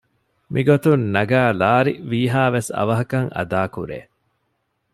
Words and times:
މިގޮތުން 0.53 1.03
ނަގައި 1.15 1.53
ލާރި 1.61 1.93
ވީހައިވެސް 2.09 2.69
އަވަހަކަށް 2.77 3.29
އަދާކުރޭ 3.35 3.99